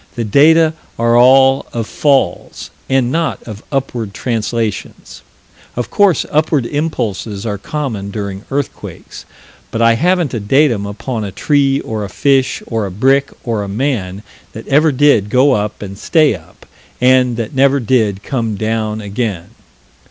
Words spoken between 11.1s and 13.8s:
a tree or a fish or a brick or a